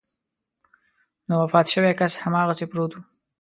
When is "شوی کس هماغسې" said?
1.73-2.65